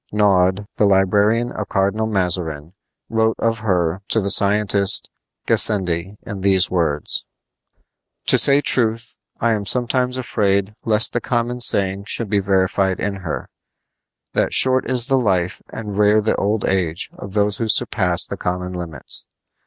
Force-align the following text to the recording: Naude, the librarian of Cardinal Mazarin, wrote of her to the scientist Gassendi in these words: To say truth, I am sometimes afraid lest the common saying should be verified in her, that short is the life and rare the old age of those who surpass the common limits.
Naude, 0.11 0.65
the 0.77 0.85
librarian 0.85 1.51
of 1.51 1.67
Cardinal 1.69 2.07
Mazarin, 2.07 2.73
wrote 3.07 3.35
of 3.37 3.59
her 3.59 4.01
to 4.07 4.19
the 4.19 4.31
scientist 4.31 5.11
Gassendi 5.47 6.17
in 6.25 6.41
these 6.41 6.71
words: 6.71 7.23
To 8.25 8.39
say 8.39 8.61
truth, 8.61 9.13
I 9.39 9.51
am 9.53 9.67
sometimes 9.67 10.17
afraid 10.17 10.73
lest 10.85 11.13
the 11.13 11.21
common 11.21 11.61
saying 11.61 12.05
should 12.05 12.31
be 12.31 12.39
verified 12.39 12.99
in 12.99 13.17
her, 13.17 13.47
that 14.33 14.53
short 14.55 14.89
is 14.89 15.05
the 15.05 15.19
life 15.19 15.61
and 15.71 15.95
rare 15.95 16.19
the 16.19 16.35
old 16.35 16.65
age 16.65 17.11
of 17.13 17.33
those 17.33 17.57
who 17.59 17.67
surpass 17.67 18.25
the 18.25 18.37
common 18.37 18.73
limits. 18.73 19.27